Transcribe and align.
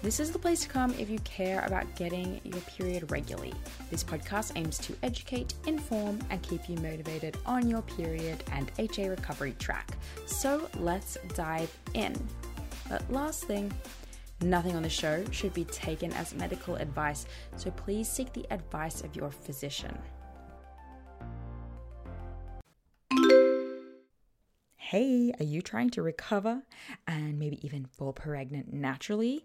This 0.00 0.20
is 0.20 0.30
the 0.30 0.38
place 0.38 0.60
to 0.60 0.68
come 0.68 0.94
if 0.94 1.10
you 1.10 1.18
care 1.20 1.64
about 1.66 1.96
getting 1.96 2.40
your 2.44 2.60
period 2.60 3.10
regularly. 3.10 3.52
This 3.90 4.04
podcast 4.04 4.52
aims 4.54 4.78
to 4.78 4.94
educate, 5.02 5.54
inform, 5.66 6.20
and 6.30 6.40
keep 6.40 6.68
you 6.68 6.76
motivated 6.76 7.36
on 7.44 7.68
your 7.68 7.82
period 7.82 8.44
and 8.52 8.70
HA 8.78 9.08
recovery 9.08 9.56
track. 9.58 9.90
So 10.24 10.70
let's 10.78 11.18
dive 11.34 11.76
in. 11.94 12.14
But 12.88 13.10
last 13.10 13.44
thing, 13.44 13.72
nothing 14.40 14.76
on 14.76 14.82
the 14.82 14.88
show 14.88 15.24
should 15.32 15.52
be 15.52 15.64
taken 15.64 16.12
as 16.12 16.32
medical 16.32 16.76
advice, 16.76 17.26
so 17.56 17.72
please 17.72 18.08
seek 18.08 18.32
the 18.32 18.46
advice 18.52 19.00
of 19.02 19.16
your 19.16 19.32
physician. 19.32 19.98
Hey, 24.76 25.32
are 25.40 25.44
you 25.44 25.60
trying 25.60 25.90
to 25.90 26.02
recover 26.02 26.62
and 27.08 27.36
maybe 27.36 27.58
even 27.66 27.84
fall 27.84 28.12
pregnant 28.12 28.72
naturally? 28.72 29.44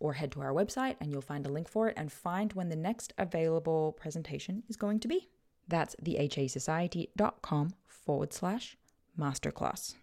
or 0.00 0.14
head 0.14 0.32
to 0.32 0.40
our 0.40 0.52
website 0.52 0.96
and 1.00 1.10
you'll 1.10 1.20
find 1.20 1.46
a 1.46 1.50
link 1.50 1.68
for 1.68 1.88
it 1.88 1.94
and 1.96 2.12
find 2.12 2.52
when 2.52 2.68
the 2.68 2.76
next 2.76 3.12
available 3.18 3.92
presentation 3.92 4.62
is 4.68 4.76
going 4.76 5.00
to 5.00 5.08
be. 5.08 5.28
That's 5.68 5.96
thehasociety.com 5.96 7.74
forward 7.86 8.32
slash 8.32 8.76
masterclass. 9.18 9.94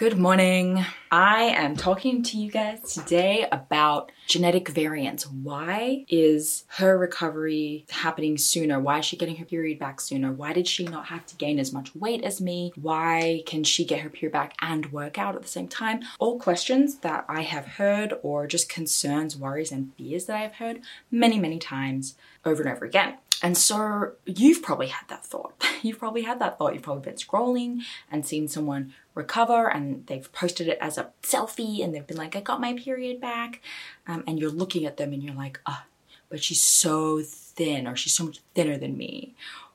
Good 0.00 0.16
morning. 0.16 0.82
I 1.10 1.42
am 1.42 1.76
talking 1.76 2.22
to 2.22 2.38
you 2.38 2.50
guys 2.50 2.94
today 2.94 3.46
about 3.52 4.10
genetic 4.26 4.70
variants. 4.70 5.26
Why 5.26 6.06
is 6.08 6.64
her 6.78 6.96
recovery 6.96 7.84
happening 7.90 8.38
sooner? 8.38 8.80
Why 8.80 9.00
is 9.00 9.04
she 9.04 9.18
getting 9.18 9.36
her 9.36 9.44
period 9.44 9.78
back 9.78 10.00
sooner? 10.00 10.32
Why 10.32 10.54
did 10.54 10.66
she 10.66 10.86
not 10.86 11.08
have 11.08 11.26
to 11.26 11.36
gain 11.36 11.58
as 11.58 11.74
much 11.74 11.94
weight 11.94 12.24
as 12.24 12.40
me? 12.40 12.72
Why 12.76 13.42
can 13.44 13.62
she 13.62 13.84
get 13.84 14.00
her 14.00 14.08
period 14.08 14.32
back 14.32 14.54
and 14.62 14.90
work 14.90 15.18
out 15.18 15.36
at 15.36 15.42
the 15.42 15.48
same 15.48 15.68
time? 15.68 16.00
All 16.18 16.38
questions 16.40 17.00
that 17.00 17.26
I 17.28 17.42
have 17.42 17.66
heard, 17.66 18.14
or 18.22 18.46
just 18.46 18.70
concerns, 18.70 19.36
worries, 19.36 19.70
and 19.70 19.92
fears 19.98 20.24
that 20.24 20.36
I 20.36 20.40
have 20.40 20.54
heard 20.54 20.80
many, 21.10 21.38
many 21.38 21.58
times 21.58 22.14
over 22.42 22.62
and 22.62 22.72
over 22.72 22.86
again. 22.86 23.18
And 23.42 23.56
so 23.56 24.12
you've 24.26 24.62
probably 24.62 24.88
had 24.88 25.08
that 25.08 25.24
thought. 25.24 25.54
You've 25.82 25.98
probably 25.98 26.22
had 26.22 26.40
that 26.40 26.58
thought. 26.58 26.74
You've 26.74 26.82
probably 26.82 27.10
been 27.10 27.18
scrolling 27.18 27.80
and 28.10 28.26
seen 28.26 28.48
someone 28.48 28.92
recover 29.14 29.66
and 29.66 30.06
they've 30.08 30.30
posted 30.32 30.68
it 30.68 30.76
as 30.78 30.98
a 30.98 31.08
selfie 31.22 31.82
and 31.82 31.94
they've 31.94 32.06
been 32.06 32.18
like, 32.18 32.36
I 32.36 32.40
got 32.40 32.60
my 32.60 32.74
period 32.74 33.18
back. 33.18 33.62
Um, 34.06 34.24
and 34.26 34.38
you're 34.38 34.50
looking 34.50 34.84
at 34.84 34.98
them 34.98 35.14
and 35.14 35.22
you're 35.22 35.34
like, 35.34 35.58
oh, 35.64 35.82
but 36.28 36.42
she's 36.42 36.60
so 36.60 37.22
thin 37.22 37.86
or 37.86 37.96
she's 37.96 38.12
so 38.12 38.24
much 38.24 38.40
thinner 38.54 38.76
than 38.76 38.96
me. 38.96 39.34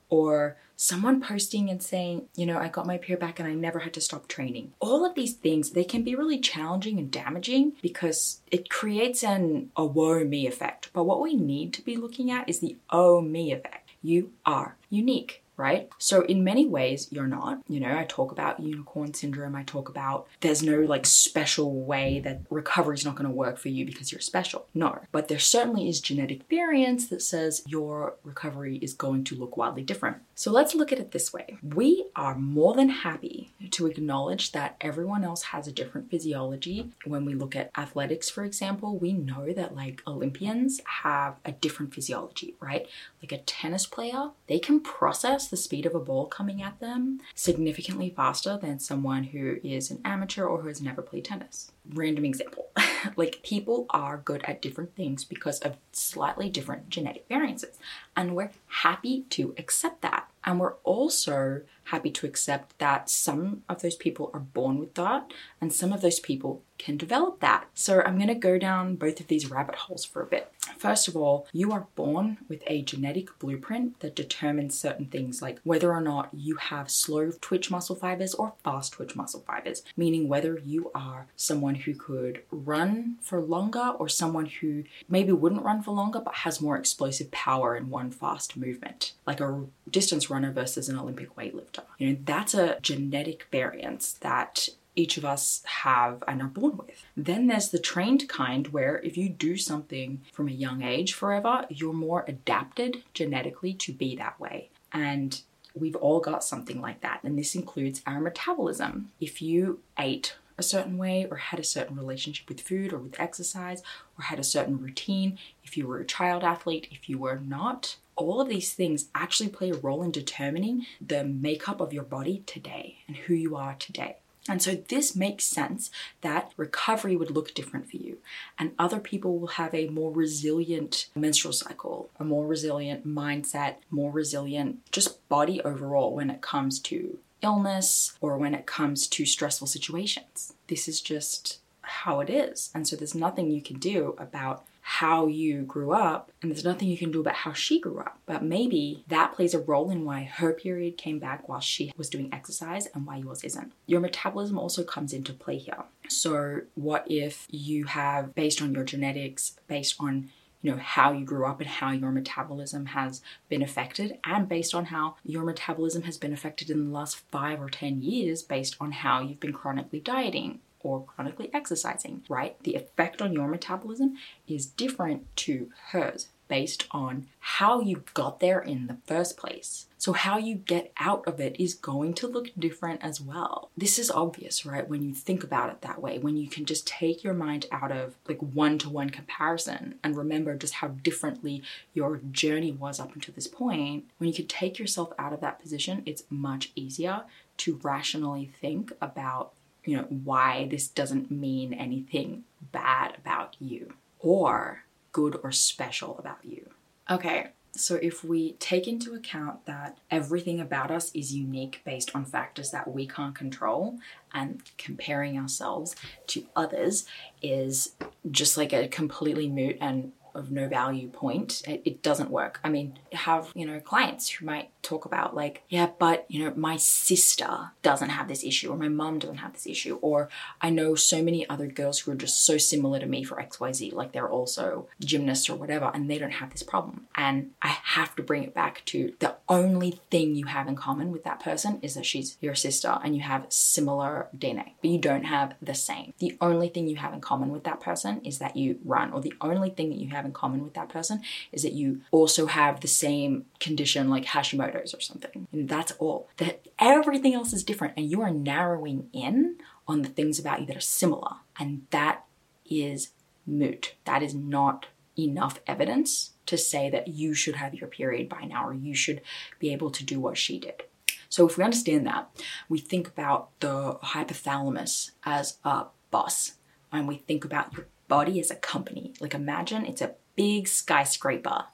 Or 0.09 0.57
someone 0.75 1.21
posting 1.21 1.69
and 1.69 1.81
saying, 1.81 2.27
you 2.35 2.45
know, 2.45 2.57
I 2.57 2.67
got 2.67 2.87
my 2.87 2.97
period 2.97 3.19
back 3.19 3.39
and 3.39 3.47
I 3.47 3.53
never 3.53 3.79
had 3.79 3.93
to 3.93 4.01
stop 4.01 4.27
training. 4.27 4.73
All 4.79 5.05
of 5.05 5.15
these 5.15 5.33
things, 5.33 5.71
they 5.71 5.83
can 5.83 6.03
be 6.03 6.15
really 6.15 6.39
challenging 6.39 6.99
and 6.99 7.11
damaging 7.11 7.73
because 7.81 8.41
it 8.51 8.69
creates 8.69 9.23
an 9.23 9.71
a 9.75 9.85
woe 9.85 10.23
me 10.23 10.47
effect. 10.47 10.89
But 10.93 11.05
what 11.05 11.21
we 11.21 11.35
need 11.35 11.73
to 11.73 11.81
be 11.81 11.97
looking 11.97 12.31
at 12.31 12.49
is 12.49 12.59
the 12.59 12.77
oh 12.89 13.21
me 13.21 13.51
effect. 13.51 13.91
You 14.01 14.31
are 14.45 14.77
unique 14.89 15.43
right? 15.57 15.89
So 15.97 16.21
in 16.21 16.43
many 16.43 16.67
ways, 16.67 17.07
you're 17.11 17.27
not. 17.27 17.61
You 17.67 17.79
know, 17.79 17.97
I 17.97 18.03
talk 18.05 18.31
about 18.31 18.59
unicorn 18.59 19.13
syndrome. 19.13 19.55
I 19.55 19.63
talk 19.63 19.89
about 19.89 20.27
there's 20.41 20.63
no 20.63 20.79
like 20.81 21.05
special 21.05 21.73
way 21.73 22.19
that 22.21 22.41
recovery 22.49 22.95
is 22.95 23.05
not 23.05 23.15
going 23.15 23.29
to 23.29 23.35
work 23.35 23.57
for 23.57 23.69
you 23.69 23.85
because 23.85 24.11
you're 24.11 24.21
special. 24.21 24.67
No, 24.73 24.99
but 25.11 25.27
there 25.27 25.39
certainly 25.39 25.87
is 25.87 26.01
genetic 26.01 26.41
variance 26.49 27.07
that 27.07 27.21
says 27.21 27.63
your 27.65 28.15
recovery 28.23 28.77
is 28.77 28.93
going 28.93 29.23
to 29.25 29.35
look 29.35 29.57
wildly 29.57 29.83
different. 29.83 30.17
So 30.37 30.51
let's 30.51 30.75
look 30.75 30.91
at 30.91 30.99
it 30.99 31.11
this 31.11 31.31
way. 31.31 31.57
We 31.63 32.07
are 32.13 32.35
more 32.35 32.73
than 32.73 32.89
happy 32.89 33.53
to 33.71 33.87
acknowledge 33.87 34.51
that 34.51 34.75
everyone 34.81 35.23
else 35.23 35.43
has 35.43 35.65
a 35.65 35.71
different 35.71 36.11
physiology. 36.11 36.91
When 37.05 37.23
we 37.23 37.33
look 37.33 37.55
at 37.55 37.71
athletics, 37.77 38.29
for 38.29 38.43
example, 38.43 38.97
we 38.97 39.13
know 39.13 39.53
that 39.53 39.75
like 39.75 40.03
Olympians 40.05 40.81
have 41.03 41.37
a 41.45 41.53
different 41.53 41.93
physiology, 41.93 42.55
right? 42.59 42.85
Like 43.21 43.31
a 43.31 43.43
tennis 43.43 43.85
player, 43.85 44.31
they 44.47 44.59
can 44.59 44.81
process 44.81 45.47
the 45.47 45.55
speed 45.55 45.85
of 45.85 45.95
a 45.95 46.01
ball 46.01 46.25
coming 46.25 46.61
at 46.61 46.81
them, 46.81 47.21
significantly 47.33 48.09
faster 48.09 48.57
than 48.61 48.79
someone 48.79 49.23
who 49.23 49.61
is 49.63 49.89
an 49.89 50.01
amateur 50.03 50.43
or 50.43 50.61
who 50.61 50.67
has 50.67 50.81
never 50.81 51.01
played 51.01 51.23
tennis. 51.23 51.71
Random 51.93 52.25
example. 52.25 52.69
like 53.15 53.41
people 53.43 53.85
are 53.89 54.17
good 54.17 54.43
at 54.45 54.61
different 54.61 54.95
things 54.95 55.23
because 55.23 55.59
of 55.59 55.77
slightly 55.91 56.49
different 56.49 56.89
genetic 56.89 57.25
variances. 57.29 57.77
And 58.15 58.35
we're 58.35 58.51
happy 58.67 59.21
to 59.31 59.53
accept 59.57 60.01
that. 60.01 60.29
And 60.43 60.59
we're 60.59 60.75
also 60.83 61.61
happy 61.85 62.11
to 62.11 62.25
accept 62.25 62.77
that 62.79 63.09
some 63.09 63.63
of 63.69 63.81
those 63.81 63.95
people 63.95 64.31
are 64.33 64.39
born 64.39 64.79
with 64.79 64.93
that 64.95 65.31
and 65.61 65.71
some 65.71 65.93
of 65.93 66.01
those 66.01 66.19
people 66.19 66.61
can 66.77 66.97
develop 66.97 67.39
that. 67.39 67.65
So 67.73 68.01
I'm 68.01 68.17
going 68.17 68.27
to 68.27 68.35
go 68.35 68.57
down 68.57 68.95
both 68.95 69.19
of 69.19 69.27
these 69.27 69.49
rabbit 69.49 69.75
holes 69.75 70.03
for 70.03 70.21
a 70.21 70.25
bit. 70.25 70.51
First 70.77 71.07
of 71.07 71.15
all, 71.15 71.47
you 71.53 71.71
are 71.71 71.87
born 71.95 72.37
with 72.49 72.63
a 72.67 72.81
genetic 72.81 73.37
blueprint 73.39 73.99
that 73.99 74.15
determines 74.15 74.77
certain 74.77 75.05
things 75.05 75.41
like 75.41 75.59
whether 75.63 75.93
or 75.93 76.01
not 76.01 76.29
you 76.33 76.55
have 76.57 76.89
slow 76.89 77.31
twitch 77.39 77.71
muscle 77.71 77.95
fibers 77.95 78.33
or 78.33 78.53
fast 78.63 78.93
twitch 78.93 79.15
muscle 79.15 79.43
fibers, 79.47 79.83
meaning 79.95 80.27
whether 80.27 80.59
you 80.59 80.91
are 80.93 81.27
someone 81.35 81.75
who 81.75 81.93
could 81.93 82.41
run 82.51 83.17
for 83.21 83.39
longer 83.39 83.93
or 83.99 84.09
someone 84.09 84.47
who 84.47 84.83
maybe 85.07 85.31
wouldn't 85.31 85.63
run 85.63 85.81
for 85.81 85.91
longer 85.91 86.19
but 86.19 86.35
has 86.35 86.59
more 86.61 86.77
explosive 86.77 87.31
power 87.31 87.75
in 87.75 87.89
one 87.89 88.11
fast 88.11 88.57
movement, 88.57 89.13
like 89.25 89.39
a 89.39 89.65
distance 89.89 90.29
runner 90.29 90.51
versus 90.51 90.89
an 90.89 90.97
Olympic 90.97 91.35
weightlifter. 91.35 91.74
You 91.97 92.11
know, 92.11 92.17
that's 92.25 92.53
a 92.53 92.79
genetic 92.81 93.47
variance 93.51 94.13
that 94.13 94.69
each 94.95 95.17
of 95.17 95.25
us 95.25 95.61
have 95.65 96.23
and 96.27 96.41
are 96.41 96.47
born 96.47 96.77
with. 96.77 97.05
Then 97.17 97.47
there's 97.47 97.69
the 97.69 97.79
trained 97.79 98.29
kind 98.29 98.67
where 98.67 99.01
if 99.01 99.17
you 99.17 99.29
do 99.29 99.57
something 99.57 100.21
from 100.31 100.47
a 100.47 100.53
young 100.53 100.81
age 100.81 101.13
forever, 101.13 101.65
you're 101.69 101.93
more 101.93 102.23
adapted 102.27 103.03
genetically 103.13 103.73
to 103.73 103.93
be 103.93 104.15
that 104.15 104.39
way. 104.39 104.69
And 104.93 105.41
we've 105.73 105.95
all 105.97 106.21
got 106.21 106.43
something 106.43 106.81
like 106.81 107.01
that. 107.01 107.19
And 107.23 107.37
this 107.37 107.55
includes 107.55 108.01
our 108.07 108.19
metabolism. 108.19 109.11
If 109.19 109.41
you 109.41 109.79
ate 109.99 110.35
a 110.57 110.63
certain 110.63 110.97
way 110.97 111.27
or 111.29 111.35
had 111.37 111.59
a 111.59 111.65
certain 111.65 111.97
relationship 111.97 112.47
with 112.47 112.61
food 112.61 112.93
or 112.93 112.99
with 112.99 113.19
exercise 113.19 113.83
or 114.17 114.23
had 114.23 114.39
a 114.39 114.43
certain 114.43 114.79
routine, 114.79 115.37
if 115.63 115.75
you 115.75 115.85
were 115.85 115.99
a 115.99 116.05
child 116.05 116.43
athlete, 116.43 116.87
if 116.91 117.09
you 117.09 117.17
were 117.17 117.39
not, 117.39 117.97
all 118.15 118.41
of 118.41 118.49
these 118.49 118.73
things 118.73 119.09
actually 119.13 119.49
play 119.49 119.71
a 119.71 119.75
role 119.75 120.03
in 120.03 120.11
determining 120.11 120.85
the 121.05 121.23
makeup 121.23 121.81
of 121.81 121.93
your 121.93 122.03
body 122.03 122.43
today 122.45 122.99
and 123.07 123.17
who 123.17 123.33
you 123.33 123.55
are 123.55 123.75
today. 123.77 124.17
And 124.47 124.61
so 124.61 124.75
this 124.75 125.15
makes 125.15 125.43
sense 125.43 125.89
that 126.21 126.51
recovery 126.55 127.15
would 127.15 127.31
look 127.31 127.53
different 127.53 127.89
for 127.89 127.97
you. 127.97 128.17
And 128.59 128.73
other 128.77 128.99
people 128.99 129.39
will 129.39 129.47
have 129.47 129.73
a 129.73 129.87
more 129.87 130.11
resilient 130.11 131.07
menstrual 131.15 131.53
cycle, 131.53 132.11
a 132.19 132.23
more 132.23 132.45
resilient 132.45 133.07
mindset, 133.07 133.77
more 133.89 134.11
resilient 134.11 134.79
just 134.91 135.27
body 135.29 135.61
overall 135.61 136.13
when 136.13 136.29
it 136.29 136.41
comes 136.41 136.79
to 136.81 137.17
illness 137.41 138.13
or 138.21 138.37
when 138.37 138.53
it 138.53 138.67
comes 138.67 139.07
to 139.07 139.25
stressful 139.25 139.67
situations. 139.67 140.53
This 140.67 140.87
is 140.87 141.01
just 141.01 141.59
how 141.81 142.19
it 142.19 142.29
is. 142.29 142.71
And 142.73 142.87
so 142.87 142.95
there's 142.95 143.15
nothing 143.15 143.49
you 143.49 143.61
can 143.61 143.77
do 143.77 144.15
about 144.17 144.65
how 144.87 145.25
you 145.25 145.63
grew 145.63 145.93
up, 145.93 146.31
and 146.43 146.51
there's 146.51 146.63
nothing 146.63 146.87
you 146.87 146.97
can 146.97 147.11
do 147.11 147.19
about 147.19 147.33
how 147.33 147.51
she 147.51 147.79
grew 147.79 147.97
up. 147.97 148.19
But 148.27 148.43
maybe 148.43 149.03
that 149.07 149.33
plays 149.33 149.55
a 149.55 149.59
role 149.59 149.89
in 149.89 150.05
why 150.05 150.25
her 150.25 150.53
period 150.53 150.95
came 150.95 151.17
back 151.17 151.49
while 151.49 151.59
she 151.59 151.91
was 151.97 152.07
doing 152.07 152.29
exercise 152.31 152.85
and 152.93 153.03
why 153.03 153.17
yours 153.17 153.43
isn't. 153.43 153.73
Your 153.87 153.99
metabolism 153.99 154.59
also 154.59 154.83
comes 154.83 155.11
into 155.11 155.33
play 155.33 155.57
here. 155.57 155.85
So, 156.07 156.61
what 156.75 157.03
if 157.09 157.47
you 157.49 157.85
have, 157.85 158.35
based 158.35 158.61
on 158.61 158.75
your 158.75 158.83
genetics, 158.83 159.57
based 159.67 159.95
on 159.99 160.29
you 160.61 160.71
know 160.71 160.77
how 160.77 161.11
you 161.11 161.25
grew 161.25 161.47
up 161.47 161.61
and 161.61 161.69
how 161.69 161.91
your 161.91 162.11
metabolism 162.11 162.87
has 162.87 163.21
been 163.49 163.63
affected 163.63 164.19
and 164.23 164.47
based 164.47 164.75
on 164.75 164.85
how 164.85 165.15
your 165.23 165.43
metabolism 165.43 166.03
has 166.03 166.17
been 166.17 166.33
affected 166.33 166.69
in 166.69 166.85
the 166.85 166.91
last 166.91 167.17
5 167.31 167.61
or 167.61 167.69
10 167.69 168.01
years 168.01 168.41
based 168.41 168.75
on 168.79 168.91
how 168.91 169.21
you've 169.21 169.39
been 169.39 169.53
chronically 169.53 169.99
dieting 169.99 170.59
or 170.85 171.03
chronically 171.03 171.49
exercising, 171.51 172.23
right? 172.29 172.61
The 172.63 172.75
effect 172.75 173.19
on 173.19 173.33
your 173.33 173.47
metabolism 173.47 174.17
is 174.47 174.67
different 174.67 175.35
to 175.37 175.71
hers 175.89 176.27
based 176.47 176.85
on 176.91 177.25
how 177.39 177.79
you 177.79 178.03
got 178.13 178.39
there 178.39 178.59
in 178.59 178.85
the 178.85 178.97
first 179.07 179.35
place. 179.35 179.87
So, 179.97 180.13
how 180.13 180.37
you 180.37 180.53
get 180.53 180.91
out 180.99 181.27
of 181.27 181.39
it 181.39 181.59
is 181.59 181.73
going 181.73 182.13
to 182.15 182.27
look 182.27 182.51
different 182.59 183.01
as 183.03 183.19
well. 183.19 183.71
This 183.75 183.97
is 183.97 184.11
obvious, 184.11 184.63
right? 184.63 184.87
When 184.87 185.01
you 185.01 185.15
think 185.15 185.43
about 185.43 185.71
it 185.71 185.81
that 185.81 185.99
way, 185.99 186.19
when 186.19 186.37
you 186.37 186.47
can 186.47 186.65
just 186.65 186.85
take 186.85 187.23
your 187.23 187.33
mind 187.33 187.65
out 187.71 187.91
of 187.91 188.13
like 188.27 188.39
one 188.39 188.77
to 188.79 188.89
one 188.89 189.09
comparison 189.09 189.95
and 190.03 190.15
remember 190.15 190.55
just 190.55 190.75
how 190.75 190.89
differently 190.89 191.63
your 191.95 192.17
journey 192.31 192.71
was 192.71 192.99
up 192.99 193.15
until 193.15 193.33
this 193.33 193.47
point, 193.47 194.05
when 194.19 194.27
you 194.27 194.35
can 194.35 194.45
take 194.45 194.77
yourself 194.77 195.11
out 195.17 195.33
of 195.33 195.41
that 195.41 195.59
position, 195.59 196.03
it's 196.05 196.23
much 196.29 196.71
easier 196.75 197.23
to 197.57 197.79
rationally 197.81 198.51
think 198.61 198.91
about 199.01 199.53
you 199.85 199.97
know, 199.97 200.03
why 200.03 200.67
this 200.69 200.87
doesn't 200.87 201.31
mean 201.31 201.73
anything 201.73 202.43
bad 202.71 203.15
about 203.17 203.55
you 203.59 203.93
or 204.19 204.83
good 205.11 205.39
or 205.43 205.51
special 205.51 206.17
about 206.17 206.39
you. 206.43 206.69
Okay, 207.09 207.49
so 207.77 207.95
if 207.95 208.23
we 208.23 208.53
take 208.53 208.87
into 208.87 209.13
account 209.13 209.65
that 209.65 209.97
everything 210.09 210.59
about 210.61 210.91
us 210.91 211.11
is 211.13 211.35
unique 211.35 211.81
based 211.83 212.15
on 212.15 212.25
factors 212.25 212.71
that 212.71 212.87
we 212.91 213.05
can't 213.05 213.35
control 213.35 213.99
and 214.33 214.61
comparing 214.77 215.37
ourselves 215.37 215.95
to 216.27 216.45
others 216.55 217.05
is 217.41 217.93
just 218.31 218.55
like 218.55 218.71
a 218.71 218.87
completely 218.87 219.49
moot 219.49 219.77
and 219.81 220.13
of 220.35 220.51
no 220.51 220.67
value 220.67 221.07
point, 221.07 221.61
it, 221.67 221.81
it 221.85 222.01
doesn't 222.01 222.29
work. 222.29 222.59
I 222.63 222.69
mean, 222.69 222.99
have, 223.13 223.51
you 223.55 223.65
know, 223.65 223.79
clients 223.79 224.29
who 224.29 224.45
might 224.45 224.69
talk 224.81 225.05
about 225.05 225.35
like, 225.35 225.63
yeah, 225.69 225.89
but 225.97 226.25
you 226.29 226.43
know, 226.43 226.53
my 226.55 226.77
sister 226.77 227.71
doesn't 227.81 228.09
have 228.09 228.27
this 228.27 228.43
issue 228.43 228.71
or 228.71 228.77
my 228.77 228.89
mom 228.89 229.19
doesn't 229.19 229.37
have 229.37 229.53
this 229.53 229.65
issue 229.67 229.97
or 230.01 230.29
I 230.61 230.69
know 230.69 230.95
so 230.95 231.23
many 231.23 231.47
other 231.49 231.67
girls 231.67 231.99
who 231.99 232.11
are 232.11 232.15
just 232.15 232.45
so 232.45 232.57
similar 232.57 232.99
to 232.99 233.05
me 233.05 233.23
for 233.23 233.35
XYZ, 233.41 233.93
like 233.93 234.11
they're 234.11 234.29
also 234.29 234.87
gymnasts 234.99 235.49
or 235.49 235.55
whatever 235.55 235.89
and 235.93 236.09
they 236.09 236.17
don't 236.17 236.31
have 236.31 236.51
this 236.51 236.63
problem. 236.63 237.07
And 237.15 237.51
I 237.61 237.67
have 237.67 238.15
to 238.15 238.23
bring 238.23 238.43
it 238.43 238.53
back 238.53 238.83
to 238.85 239.13
the 239.19 239.35
only 239.49 239.99
thing 240.11 240.35
you 240.35 240.45
have 240.45 240.67
in 240.67 240.75
common 240.75 241.11
with 241.11 241.23
that 241.23 241.39
person 241.39 241.79
is 241.81 241.95
that 241.95 242.05
she's 242.05 242.37
your 242.41 242.55
sister 242.55 242.99
and 243.03 243.15
you 243.15 243.21
have 243.21 243.45
similar 243.49 244.27
DNA, 244.37 244.73
but 244.81 244.91
you 244.91 244.99
don't 244.99 245.23
have 245.25 245.55
the 245.61 245.73
same. 245.73 246.13
The 246.19 246.37
only 246.41 246.69
thing 246.69 246.87
you 246.87 246.97
have 246.97 247.13
in 247.13 247.21
common 247.21 247.49
with 247.49 247.63
that 247.63 247.81
person 247.81 248.21
is 248.23 248.39
that 248.39 248.55
you 248.55 248.79
run 248.83 249.11
or 249.11 249.21
the 249.21 249.33
only 249.41 249.69
thing 249.69 249.89
that 249.89 249.99
you 249.99 250.09
have 250.09 250.24
in 250.25 250.33
common 250.33 250.63
with 250.63 250.73
that 250.73 250.89
person 250.89 251.21
is 251.51 251.63
that 251.63 251.73
you 251.73 252.01
also 252.11 252.47
have 252.47 252.81
the 252.81 252.87
same 252.87 253.45
condition 253.59 254.09
like 254.09 254.25
Hashimoto's 254.25 254.93
or 254.93 255.01
something. 255.01 255.47
And 255.51 255.69
that's 255.69 255.93
all. 255.93 256.27
That 256.37 256.65
everything 256.79 257.33
else 257.33 257.53
is 257.53 257.63
different 257.63 257.93
and 257.95 258.09
you 258.09 258.21
are 258.21 258.31
narrowing 258.31 259.09
in 259.13 259.57
on 259.87 260.01
the 260.01 260.09
things 260.09 260.39
about 260.39 260.61
you 260.61 260.65
that 260.67 260.77
are 260.77 260.81
similar. 260.81 261.35
And 261.59 261.85
that 261.91 262.25
is 262.69 263.11
moot. 263.45 263.95
That 264.05 264.23
is 264.23 264.33
not 264.33 264.87
enough 265.17 265.59
evidence 265.67 266.31
to 266.45 266.57
say 266.57 266.89
that 266.89 267.07
you 267.07 267.33
should 267.33 267.55
have 267.55 267.73
your 267.73 267.87
period 267.87 268.29
by 268.29 268.41
now 268.41 268.67
or 268.67 268.73
you 268.73 268.93
should 268.93 269.21
be 269.59 269.71
able 269.71 269.89
to 269.91 270.03
do 270.03 270.19
what 270.19 270.37
she 270.37 270.59
did. 270.59 270.83
So, 271.29 271.47
if 271.47 271.57
we 271.57 271.63
understand 271.63 272.05
that, 272.07 272.29
we 272.69 272.79
think 272.79 273.07
about 273.07 273.49
the 273.59 273.97
hypothalamus 274.03 275.11
as 275.23 275.57
a 275.63 275.85
boss 276.11 276.53
and 276.91 277.07
we 277.07 277.17
think 277.17 277.43
about 277.43 277.73
your 277.73 277.87
body 278.07 278.39
as 278.39 278.51
a 278.51 278.55
company. 278.55 279.13
Like, 279.19 279.33
imagine 279.33 279.85
it's 279.85 280.01
a 280.01 280.15
big 280.35 280.67
skyscraper. 280.67 281.65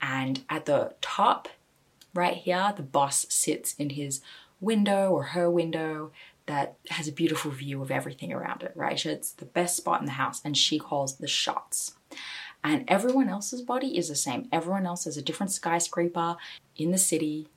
And 0.00 0.44
at 0.48 0.66
the 0.66 0.94
top, 1.00 1.48
right 2.14 2.36
here, 2.36 2.72
the 2.76 2.82
boss 2.82 3.26
sits 3.28 3.74
in 3.74 3.90
his 3.90 4.20
window 4.60 5.10
or 5.10 5.24
her 5.24 5.50
window 5.50 6.12
that 6.46 6.76
has 6.90 7.06
a 7.06 7.12
beautiful 7.12 7.50
view 7.50 7.80
of 7.82 7.90
everything 7.90 8.32
around 8.32 8.62
it, 8.62 8.72
right? 8.74 9.04
It's 9.06 9.32
the 9.32 9.44
best 9.44 9.76
spot 9.76 10.00
in 10.00 10.06
the 10.06 10.12
house, 10.12 10.40
and 10.44 10.56
she 10.56 10.78
calls 10.78 11.16
the 11.16 11.28
shots. 11.28 11.94
And 12.64 12.84
everyone 12.88 13.28
else's 13.28 13.62
body 13.62 13.96
is 13.96 14.08
the 14.08 14.16
same. 14.16 14.48
Everyone 14.50 14.86
else 14.86 15.04
has 15.04 15.16
a 15.16 15.22
different 15.22 15.52
skyscraper 15.52 16.36
in 16.76 16.90
the 16.90 16.98
city, 16.98 17.48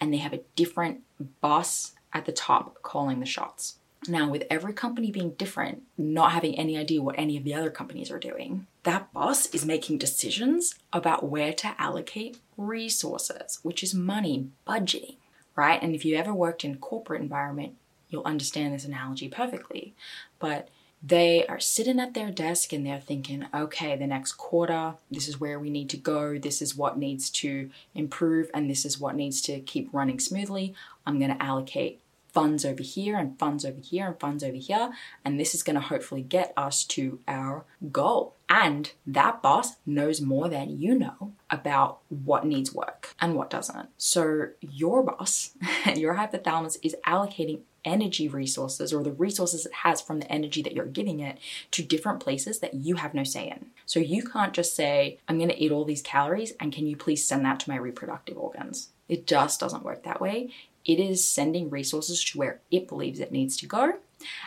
and 0.00 0.12
they 0.12 0.18
have 0.18 0.32
a 0.32 0.42
different 0.56 1.02
boss 1.40 1.92
at 2.12 2.26
the 2.26 2.32
top 2.32 2.82
calling 2.82 3.20
the 3.20 3.26
shots. 3.26 3.76
Now, 4.08 4.30
with 4.30 4.44
every 4.48 4.72
company 4.72 5.10
being 5.10 5.32
different, 5.32 5.82
not 5.98 6.32
having 6.32 6.58
any 6.58 6.78
idea 6.78 7.02
what 7.02 7.18
any 7.18 7.36
of 7.36 7.44
the 7.44 7.54
other 7.54 7.70
companies 7.70 8.10
are 8.10 8.18
doing, 8.18 8.66
that 8.84 9.12
boss 9.12 9.46
is 9.48 9.66
making 9.66 9.98
decisions 9.98 10.74
about 10.90 11.28
where 11.28 11.52
to 11.52 11.74
allocate 11.78 12.38
resources, 12.56 13.58
which 13.62 13.82
is 13.82 13.94
money, 13.94 14.48
budgeting, 14.66 15.16
right? 15.54 15.82
And 15.82 15.94
if 15.94 16.04
you 16.06 16.16
ever 16.16 16.32
worked 16.32 16.64
in 16.64 16.78
corporate 16.78 17.20
environment, 17.20 17.74
you'll 18.08 18.24
understand 18.24 18.72
this 18.72 18.86
analogy 18.86 19.28
perfectly. 19.28 19.94
But 20.38 20.68
they 21.02 21.46
are 21.46 21.60
sitting 21.60 22.00
at 22.00 22.14
their 22.14 22.30
desk 22.30 22.72
and 22.72 22.86
they're 22.86 23.00
thinking, 23.00 23.46
okay, 23.54 23.96
the 23.96 24.06
next 24.06 24.32
quarter, 24.32 24.94
this 25.10 25.28
is 25.28 25.40
where 25.40 25.58
we 25.58 25.68
need 25.68 25.90
to 25.90 25.96
go, 25.98 26.38
this 26.38 26.62
is 26.62 26.76
what 26.76 26.98
needs 26.98 27.28
to 27.30 27.70
improve, 27.94 28.50
and 28.54 28.70
this 28.70 28.84
is 28.86 28.98
what 28.98 29.14
needs 29.14 29.42
to 29.42 29.60
keep 29.60 29.88
running 29.92 30.20
smoothly. 30.20 30.74
I'm 31.06 31.18
going 31.18 31.36
to 31.36 31.42
allocate 31.42 32.00
funds 32.32 32.64
over 32.64 32.82
here 32.82 33.16
and 33.16 33.38
funds 33.38 33.64
over 33.64 33.80
here 33.80 34.06
and 34.06 34.20
funds 34.20 34.42
over 34.42 34.56
here. 34.56 34.90
And 35.24 35.38
this 35.38 35.54
is 35.54 35.62
going 35.62 35.74
to 35.74 35.80
hopefully 35.80 36.22
get 36.22 36.52
us 36.56 36.84
to 36.84 37.20
our 37.28 37.64
goal. 37.90 38.34
And 38.48 38.92
that 39.06 39.42
boss 39.42 39.76
knows 39.86 40.20
more 40.20 40.48
than 40.48 40.80
you 40.80 40.98
know 40.98 41.32
about 41.50 42.00
what 42.08 42.44
needs 42.44 42.74
work 42.74 43.14
and 43.20 43.34
what 43.34 43.50
doesn't. 43.50 43.90
So 43.96 44.48
your 44.60 45.02
boss, 45.02 45.50
your 45.94 46.14
hypothalamus, 46.14 46.78
is 46.82 46.96
allocating 47.06 47.60
energy 47.84 48.28
resources 48.28 48.92
or 48.92 49.02
the 49.02 49.12
resources 49.12 49.66
it 49.66 49.72
has 49.72 50.00
from 50.00 50.20
the 50.20 50.30
energy 50.30 50.62
that 50.62 50.74
you're 50.74 50.84
giving 50.84 51.20
it 51.20 51.38
to 51.70 51.82
different 51.82 52.20
places 52.20 52.58
that 52.58 52.74
you 52.74 52.96
have 52.96 53.14
no 53.14 53.24
say 53.24 53.48
in. 53.48 53.66
So 53.86 54.00
you 54.00 54.22
can't 54.22 54.52
just 54.52 54.74
say, 54.74 55.18
I'm 55.28 55.38
going 55.38 55.50
to 55.50 55.62
eat 55.62 55.72
all 55.72 55.84
these 55.84 56.02
calories 56.02 56.52
and 56.60 56.72
can 56.72 56.86
you 56.86 56.96
please 56.96 57.24
send 57.26 57.44
that 57.44 57.60
to 57.60 57.70
my 57.70 57.76
reproductive 57.76 58.36
organs? 58.36 58.88
It 59.08 59.26
just 59.26 59.58
doesn't 59.58 59.82
work 59.82 60.04
that 60.04 60.20
way. 60.20 60.50
It 60.84 60.98
is 60.98 61.24
sending 61.24 61.70
resources 61.70 62.24
to 62.24 62.38
where 62.38 62.60
it 62.70 62.88
believes 62.88 63.20
it 63.20 63.32
needs 63.32 63.56
to 63.58 63.66
go. 63.66 63.94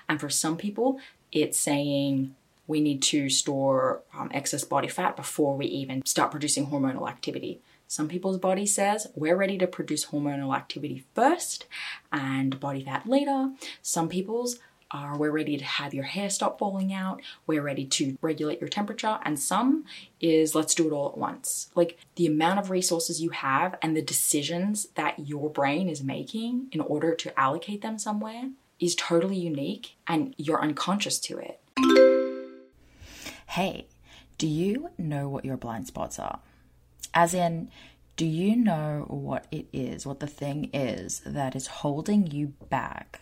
And 0.08 0.20
for 0.20 0.30
some 0.30 0.58
people, 0.58 1.00
it's 1.32 1.58
saying, 1.58 2.36
we 2.68 2.80
need 2.80 3.02
to 3.04 3.30
store 3.30 4.02
um, 4.18 4.30
excess 4.34 4.64
body 4.64 4.88
fat 4.88 5.16
before 5.16 5.56
we 5.56 5.66
even 5.66 6.06
start 6.06 6.32
producing 6.32 6.68
hormonal 6.68 7.10
activity. 7.10 7.60
Some 7.88 8.08
people's 8.08 8.38
body 8.38 8.66
says 8.66 9.08
we're 9.16 9.36
ready 9.36 9.58
to 9.58 9.68
produce 9.68 10.08
hormonal 10.08 10.56
activity 10.56 11.04
first 11.14 11.68
and 12.12 12.60
body 12.60 12.84
fat 12.84 13.08
later. 13.08 13.52
Some 13.82 14.10
people's 14.10 14.60
are 14.94 15.18
we're 15.18 15.32
ready 15.32 15.58
to 15.58 15.66
have 15.66 15.94
your 15.94 16.04
hair 16.06 16.30
stop 16.30 16.60
falling 16.60 16.94
out, 16.94 17.22
we're 17.48 17.62
ready 17.62 17.86
to 17.86 18.18
regulate 18.22 18.62
your 18.62 18.70
temperature, 18.70 19.20
and 19.24 19.40
some 19.40 19.86
is 20.22 20.56
let's 20.56 20.76
do 20.76 20.88
it 20.88 20.94
all 20.94 21.10
at 21.10 21.18
once. 21.18 21.70
Like 21.76 21.98
the 22.16 22.28
amount 22.28 22.60
of 22.60 22.70
resources 22.70 23.22
you 23.22 23.32
have 23.32 23.76
and 23.82 23.98
the 23.98 24.02
decisions 24.02 24.88
that 24.96 25.28
your 25.28 25.50
brain 25.50 25.90
is 25.90 26.04
making 26.04 26.68
in 26.72 26.80
order 26.80 27.16
to 27.16 27.40
allocate 27.40 27.82
them 27.82 27.98
somewhere 27.98 28.52
is 28.80 28.96
totally 28.96 29.38
unique 29.38 29.96
and 30.08 30.36
you're 30.38 30.62
unconscious 30.62 31.20
to 31.20 31.40
it. 31.40 31.60
Hey, 33.48 33.88
do 34.38 34.48
you 34.48 34.90
know 34.98 35.30
what 35.30 35.46
your 35.46 35.58
blind 35.58 35.88
spots 35.88 36.20
are? 36.20 36.40
As 37.14 37.34
in, 37.34 37.70
do 38.16 38.26
you 38.26 38.56
know 38.56 39.06
what 39.08 39.48
it 39.52 39.68
is, 39.74 40.06
what 40.06 40.20
the 40.20 40.28
thing 40.28 40.70
is 40.74 41.22
that 41.26 41.56
is 41.56 41.68
holding 41.68 42.28
you 42.28 42.54
back 42.70 43.22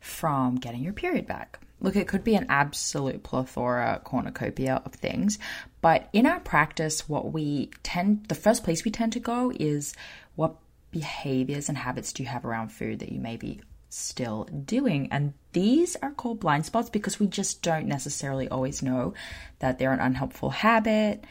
from 0.00 0.56
getting 0.56 0.82
your 0.82 0.92
period 0.92 1.26
back? 1.26 1.60
Look, 1.80 1.94
it 1.94 2.08
could 2.08 2.24
be 2.24 2.34
an 2.34 2.46
absolute 2.48 3.22
plethora 3.22 4.00
cornucopia 4.04 4.82
of 4.84 4.94
things, 4.94 5.38
but 5.80 6.08
in 6.12 6.26
our 6.26 6.40
practice, 6.40 7.08
what 7.08 7.32
we 7.32 7.70
tend, 7.82 8.26
the 8.28 8.34
first 8.34 8.64
place 8.64 8.84
we 8.84 8.90
tend 8.90 9.12
to 9.12 9.20
go 9.20 9.52
is 9.54 9.94
what 10.34 10.56
behaviors 10.90 11.68
and 11.68 11.78
habits 11.78 12.12
do 12.12 12.22
you 12.22 12.28
have 12.28 12.44
around 12.44 12.70
food 12.70 12.98
that 12.98 13.12
you 13.12 13.20
may 13.20 13.36
be 13.36 13.60
still 13.90 14.44
doing. 14.44 15.08
And 15.10 15.34
these 15.52 15.96
are 16.02 16.10
called 16.10 16.40
blind 16.40 16.66
spots 16.66 16.90
because 16.90 17.18
we 17.18 17.26
just 17.26 17.62
don't 17.62 17.86
necessarily 17.86 18.48
always 18.48 18.82
know 18.82 19.14
that 19.60 19.78
they're 19.78 19.92
an 19.92 20.00
unhelpful 20.00 20.50
habit 20.50 21.24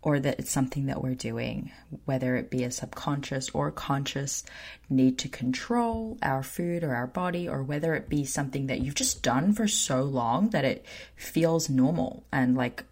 or 0.00 0.20
that 0.20 0.38
it's 0.38 0.50
something 0.50 0.86
that 0.86 1.02
we're 1.02 1.14
doing, 1.14 1.72
whether 2.04 2.36
it 2.36 2.50
be 2.50 2.62
a 2.62 2.70
subconscious 2.70 3.50
or 3.50 3.70
conscious 3.72 4.44
need 4.88 5.18
to 5.18 5.28
control 5.28 6.16
our 6.22 6.42
food 6.42 6.84
or 6.84 6.94
our 6.94 7.06
body, 7.06 7.48
or 7.48 7.62
whether 7.62 7.94
it 7.94 8.08
be 8.08 8.24
something 8.24 8.68
that 8.68 8.80
you've 8.80 8.94
just 8.94 9.22
done 9.22 9.52
for 9.52 9.66
so 9.66 10.02
long 10.02 10.50
that 10.50 10.64
it 10.64 10.86
feels 11.16 11.68
normal 11.68 12.22
and 12.32 12.56
like 12.56 12.84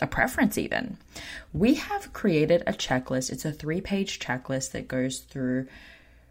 a 0.00 0.06
preference, 0.06 0.58
even. 0.58 0.98
We 1.52 1.74
have 1.74 2.12
created 2.12 2.62
a 2.66 2.72
checklist. 2.72 3.32
It's 3.32 3.44
a 3.44 3.52
three 3.52 3.80
page 3.80 4.18
checklist 4.18 4.72
that 4.72 4.88
goes 4.88 5.20
through 5.20 5.66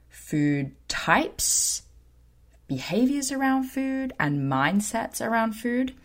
food 0.10 0.76
types, 0.88 1.82
behaviors 2.68 3.32
around 3.32 3.64
food, 3.64 4.14
and 4.20 4.52
mindsets 4.52 5.26
around 5.26 5.54
food. 5.54 5.96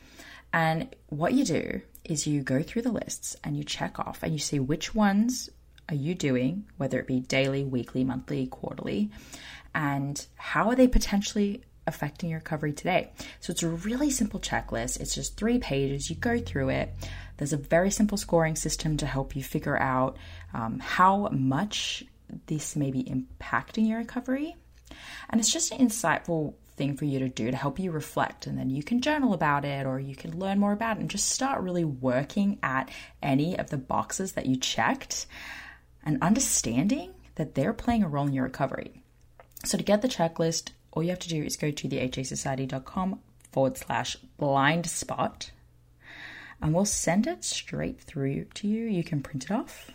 And 0.54 0.94
what 1.08 1.34
you 1.34 1.44
do 1.44 1.82
is 2.04 2.26
you 2.26 2.42
go 2.42 2.62
through 2.62 2.82
the 2.82 2.92
lists 2.92 3.36
and 3.44 3.56
you 3.56 3.64
check 3.64 3.98
off 3.98 4.22
and 4.22 4.32
you 4.32 4.38
see 4.38 4.58
which 4.58 4.94
ones 4.94 5.50
are 5.88 5.94
you 5.94 6.14
doing, 6.14 6.64
whether 6.76 6.98
it 6.98 7.06
be 7.06 7.20
daily, 7.20 7.64
weekly, 7.64 8.04
monthly, 8.04 8.46
quarterly, 8.46 9.10
and 9.74 10.26
how 10.36 10.68
are 10.68 10.76
they 10.76 10.88
potentially 10.88 11.62
affecting 11.86 12.30
your 12.30 12.38
recovery 12.38 12.72
today. 12.72 13.10
So 13.40 13.50
it's 13.50 13.62
a 13.62 13.68
really 13.68 14.10
simple 14.10 14.40
checklist. 14.40 15.00
It's 15.00 15.14
just 15.14 15.36
three 15.36 15.58
pages. 15.58 16.08
You 16.08 16.16
go 16.16 16.38
through 16.38 16.68
it. 16.70 16.94
There's 17.36 17.52
a 17.52 17.56
very 17.56 17.90
simple 17.90 18.16
scoring 18.16 18.54
system 18.54 18.96
to 18.98 19.06
help 19.06 19.34
you 19.34 19.42
figure 19.42 19.78
out 19.78 20.16
um, 20.54 20.78
how 20.78 21.28
much 21.32 22.04
this 22.46 22.76
may 22.76 22.90
be 22.90 23.02
impacting 23.04 23.88
your 23.88 23.98
recovery. 23.98 24.56
And 25.28 25.40
it's 25.40 25.52
just 25.52 25.72
an 25.72 25.78
insightful 25.86 26.54
thing 26.76 26.96
for 26.96 27.04
you 27.04 27.18
to 27.18 27.28
do 27.28 27.50
to 27.50 27.56
help 27.56 27.78
you 27.78 27.90
reflect. 27.90 28.46
And 28.46 28.58
then 28.58 28.70
you 28.70 28.82
can 28.82 29.00
journal 29.00 29.34
about 29.34 29.64
it 29.64 29.86
or 29.86 30.00
you 30.00 30.16
can 30.16 30.38
learn 30.38 30.58
more 30.58 30.72
about 30.72 30.96
it 30.96 31.00
and 31.00 31.10
just 31.10 31.30
start 31.30 31.62
really 31.62 31.84
working 31.84 32.58
at 32.62 32.90
any 33.22 33.58
of 33.58 33.70
the 33.70 33.76
boxes 33.76 34.32
that 34.32 34.46
you 34.46 34.56
checked 34.56 35.26
and 36.04 36.22
understanding 36.22 37.14
that 37.36 37.54
they're 37.54 37.72
playing 37.72 38.02
a 38.02 38.08
role 38.08 38.26
in 38.26 38.32
your 38.32 38.44
recovery. 38.44 39.02
So 39.64 39.78
to 39.78 39.84
get 39.84 40.02
the 40.02 40.08
checklist, 40.08 40.70
all 40.92 41.02
you 41.02 41.10
have 41.10 41.18
to 41.20 41.28
do 41.28 41.42
is 41.42 41.56
go 41.56 41.70
to 41.70 41.88
thehasociety.com 41.88 43.20
forward 43.52 43.76
slash 43.76 44.16
blind 44.36 44.86
spot 44.86 45.50
and 46.60 46.74
we'll 46.74 46.84
send 46.84 47.26
it 47.26 47.44
straight 47.44 48.00
through 48.00 48.44
to 48.54 48.68
you. 48.68 48.84
You 48.84 49.02
can 49.02 49.22
print 49.22 49.44
it 49.44 49.50
off 49.50 49.90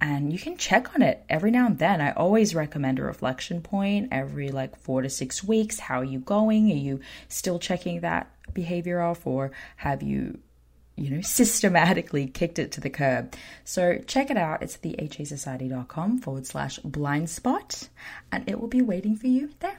and 0.00 0.32
you 0.32 0.38
can 0.38 0.56
check 0.56 0.94
on 0.94 1.02
it 1.02 1.24
every 1.28 1.50
now 1.50 1.66
and 1.66 1.78
then. 1.78 2.00
I 2.00 2.12
always 2.12 2.54
recommend 2.54 2.98
a 2.98 3.02
reflection 3.02 3.60
point 3.60 4.08
every 4.12 4.50
like 4.50 4.76
four 4.76 5.02
to 5.02 5.08
six 5.08 5.42
weeks. 5.42 5.78
How 5.78 6.00
are 6.00 6.04
you 6.04 6.18
going? 6.18 6.70
Are 6.70 6.74
you 6.74 7.00
still 7.28 7.58
checking 7.58 8.00
that 8.00 8.30
behavior 8.52 9.00
off, 9.00 9.26
or 9.26 9.52
have 9.76 10.02
you, 10.02 10.38
you 10.96 11.10
know, 11.10 11.20
systematically 11.22 12.26
kicked 12.26 12.58
it 12.58 12.72
to 12.72 12.80
the 12.80 12.90
curb? 12.90 13.34
So 13.64 13.98
check 14.06 14.30
it 14.30 14.36
out. 14.36 14.62
It's 14.62 14.76
the 14.76 14.96
hasociety.com 14.98 16.18
forward 16.18 16.46
slash 16.46 16.78
blind 16.78 17.30
spot, 17.30 17.88
and 18.30 18.48
it 18.48 18.60
will 18.60 18.68
be 18.68 18.82
waiting 18.82 19.16
for 19.16 19.28
you 19.28 19.50
there. 19.60 19.78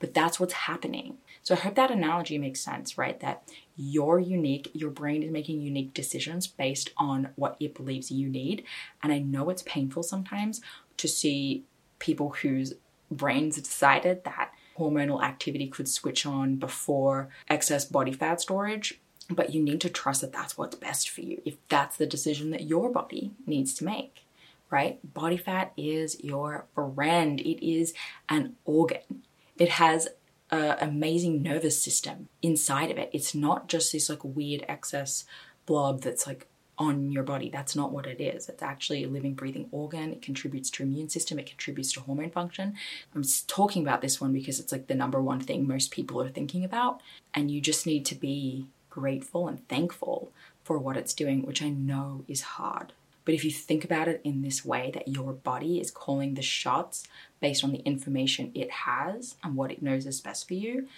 But 0.00 0.14
that's 0.14 0.40
what's 0.40 0.54
happening. 0.54 1.18
So 1.42 1.54
I 1.54 1.58
hope 1.58 1.76
that 1.76 1.90
analogy 1.90 2.38
makes 2.38 2.60
sense, 2.60 2.98
right? 2.98 3.20
That 3.20 3.48
you're 3.76 4.18
unique, 4.18 4.70
your 4.74 4.90
brain 4.90 5.22
is 5.22 5.30
making 5.30 5.60
unique 5.60 5.94
decisions 5.94 6.46
based 6.46 6.90
on 6.96 7.28
what 7.36 7.56
it 7.60 7.74
believes 7.74 8.10
you 8.10 8.28
need. 8.28 8.64
And 9.02 9.12
I 9.12 9.18
know 9.18 9.50
it's 9.50 9.62
painful 9.62 10.02
sometimes 10.02 10.60
to 10.96 11.06
see 11.06 11.64
people 11.98 12.30
whose 12.30 12.74
brains 13.10 13.56
have 13.56 13.64
decided 13.64 14.24
that 14.24 14.52
hormonal 14.78 15.22
activity 15.22 15.66
could 15.66 15.88
switch 15.88 16.24
on 16.24 16.56
before 16.56 17.28
excess 17.48 17.84
body 17.84 18.12
fat 18.12 18.40
storage. 18.40 19.00
But 19.28 19.54
you 19.54 19.62
need 19.62 19.80
to 19.82 19.88
trust 19.88 20.22
that 20.22 20.32
that's 20.32 20.58
what's 20.58 20.74
best 20.74 21.08
for 21.08 21.20
you 21.20 21.40
if 21.44 21.56
that's 21.68 21.96
the 21.96 22.06
decision 22.06 22.50
that 22.50 22.64
your 22.64 22.90
body 22.90 23.30
needs 23.46 23.74
to 23.74 23.84
make, 23.84 24.24
right? 24.70 24.98
Body 25.14 25.36
fat 25.36 25.72
is 25.76 26.22
your 26.24 26.66
friend, 26.74 27.38
it 27.40 27.64
is 27.64 27.94
an 28.28 28.56
organ. 28.64 29.22
It 29.60 29.68
has 29.68 30.08
an 30.50 30.76
amazing 30.80 31.42
nervous 31.42 31.80
system 31.80 32.28
inside 32.42 32.90
of 32.90 32.98
it. 32.98 33.10
It's 33.12 33.34
not 33.34 33.68
just 33.68 33.92
this 33.92 34.10
like 34.10 34.24
weird 34.24 34.64
excess 34.66 35.24
blob 35.66 36.00
that's 36.00 36.26
like 36.26 36.48
on 36.78 37.12
your 37.12 37.22
body. 37.22 37.50
That's 37.50 37.76
not 37.76 37.92
what 37.92 38.06
it 38.06 38.22
is. 38.22 38.48
It's 38.48 38.62
actually 38.62 39.04
a 39.04 39.08
living, 39.08 39.34
breathing 39.34 39.68
organ. 39.70 40.12
It 40.12 40.22
contributes 40.22 40.70
to 40.70 40.82
immune 40.82 41.10
system. 41.10 41.38
It 41.38 41.46
contributes 41.46 41.92
to 41.92 42.00
hormone 42.00 42.30
function. 42.30 42.74
I'm 43.14 43.22
talking 43.46 43.82
about 43.82 44.00
this 44.00 44.18
one 44.18 44.32
because 44.32 44.58
it's 44.58 44.72
like 44.72 44.86
the 44.86 44.94
number 44.94 45.20
one 45.20 45.40
thing 45.40 45.68
most 45.68 45.90
people 45.90 46.22
are 46.22 46.30
thinking 46.30 46.64
about, 46.64 47.02
and 47.34 47.50
you 47.50 47.60
just 47.60 47.86
need 47.86 48.06
to 48.06 48.14
be 48.14 48.66
grateful 48.88 49.46
and 49.46 49.68
thankful 49.68 50.32
for 50.64 50.78
what 50.78 50.96
it's 50.96 51.12
doing, 51.12 51.42
which 51.42 51.62
I 51.62 51.68
know 51.68 52.24
is 52.26 52.40
hard. 52.40 52.94
But 53.24 53.34
if 53.34 53.44
you 53.44 53.50
think 53.50 53.84
about 53.84 54.08
it 54.08 54.20
in 54.24 54.42
this 54.42 54.64
way, 54.64 54.90
that 54.94 55.08
your 55.08 55.32
body 55.32 55.80
is 55.80 55.90
calling 55.90 56.34
the 56.34 56.42
shots 56.42 57.06
based 57.40 57.62
on 57.62 57.72
the 57.72 57.78
information 57.78 58.52
it 58.54 58.70
has 58.70 59.36
and 59.42 59.56
what 59.56 59.70
it 59.70 59.82
knows 59.82 60.06
is 60.06 60.20
best 60.20 60.48
for 60.48 60.54
you, 60.54 60.88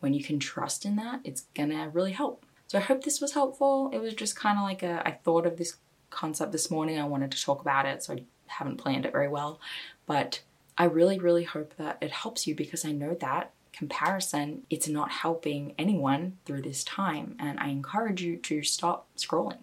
when 0.00 0.14
you 0.14 0.22
can 0.22 0.38
trust 0.38 0.84
in 0.84 0.96
that, 0.96 1.20
it's 1.24 1.46
gonna 1.54 1.88
really 1.88 2.12
help. 2.12 2.44
So 2.68 2.78
I 2.78 2.82
hope 2.82 3.04
this 3.04 3.20
was 3.20 3.32
helpful. 3.32 3.90
It 3.92 3.98
was 3.98 4.14
just 4.14 4.36
kind 4.36 4.58
of 4.58 4.64
like 4.64 4.82
a, 4.82 5.06
I 5.06 5.12
thought 5.12 5.46
of 5.46 5.56
this 5.56 5.76
concept 6.10 6.52
this 6.52 6.70
morning. 6.70 6.98
I 6.98 7.04
wanted 7.04 7.30
to 7.32 7.42
talk 7.42 7.60
about 7.60 7.86
it, 7.86 8.02
so 8.02 8.14
I 8.14 8.22
haven't 8.46 8.76
planned 8.76 9.06
it 9.06 9.12
very 9.12 9.28
well. 9.28 9.60
But 10.06 10.40
I 10.76 10.84
really, 10.84 11.18
really 11.18 11.44
hope 11.44 11.74
that 11.76 11.98
it 12.00 12.10
helps 12.10 12.46
you 12.46 12.54
because 12.54 12.84
I 12.84 12.92
know 12.92 13.14
that 13.14 13.52
comparison, 13.72 14.62
it's 14.70 14.88
not 14.88 15.10
helping 15.10 15.74
anyone 15.78 16.38
through 16.44 16.62
this 16.62 16.82
time. 16.82 17.36
And 17.38 17.60
I 17.60 17.68
encourage 17.68 18.22
you 18.22 18.36
to 18.38 18.62
stop 18.62 19.06
scrolling 19.16 19.58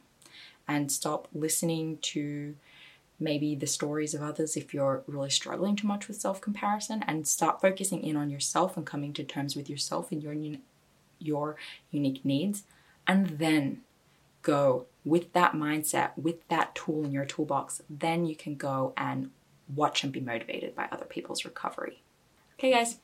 and 0.67 0.91
stop 0.91 1.27
listening 1.33 1.97
to 2.01 2.55
maybe 3.19 3.55
the 3.55 3.67
stories 3.67 4.13
of 4.13 4.21
others 4.21 4.57
if 4.57 4.73
you're 4.73 5.03
really 5.07 5.29
struggling 5.29 5.75
too 5.75 5.87
much 5.87 6.07
with 6.07 6.19
self 6.19 6.41
comparison 6.41 7.03
and 7.07 7.27
start 7.27 7.61
focusing 7.61 8.03
in 8.03 8.15
on 8.15 8.29
yourself 8.29 8.75
and 8.75 8.85
coming 8.85 9.13
to 9.13 9.23
terms 9.23 9.55
with 9.55 9.69
yourself 9.69 10.11
and 10.11 10.23
your 10.23 10.35
your 11.19 11.55
unique 11.91 12.25
needs 12.25 12.63
and 13.07 13.39
then 13.39 13.81
go 14.41 14.85
with 15.05 15.31
that 15.33 15.53
mindset 15.53 16.11
with 16.17 16.45
that 16.49 16.75
tool 16.75 17.05
in 17.05 17.11
your 17.11 17.25
toolbox 17.25 17.81
then 17.89 18.25
you 18.25 18.35
can 18.35 18.55
go 18.55 18.93
and 18.97 19.29
watch 19.73 20.03
and 20.03 20.11
be 20.11 20.19
motivated 20.19 20.75
by 20.75 20.87
other 20.91 21.05
people's 21.05 21.45
recovery. 21.45 22.01
Okay, 22.57 22.71
guys, 22.71 22.97